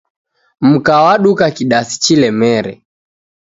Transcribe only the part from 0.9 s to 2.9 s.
waduka kidasi chilemere